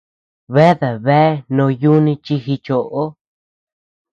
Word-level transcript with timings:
Bea 0.53 0.73
deabea 0.79 1.29
no 1.55 1.65
yuni 1.81 2.13
chi 2.25 2.35
jichoó. 2.45 3.03